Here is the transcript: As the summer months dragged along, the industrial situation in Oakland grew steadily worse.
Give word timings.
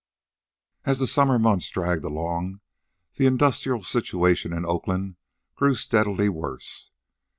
As 0.83 0.97
the 0.97 1.05
summer 1.05 1.37
months 1.37 1.69
dragged 1.69 2.03
along, 2.03 2.59
the 3.17 3.27
industrial 3.27 3.83
situation 3.83 4.51
in 4.51 4.65
Oakland 4.65 5.15
grew 5.53 5.75
steadily 5.75 6.27
worse. 6.27 6.89